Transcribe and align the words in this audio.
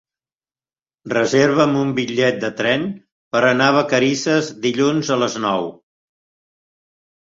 Reserva'm 1.13 1.77
un 1.83 1.91
bitllet 2.01 2.41
de 2.47 2.51
tren 2.63 2.89
per 3.37 3.45
anar 3.53 3.71
a 3.75 3.79
Vacarisses 3.79 4.53
dilluns 4.67 5.17
a 5.19 5.23
les 5.25 5.41
nou. 5.49 5.75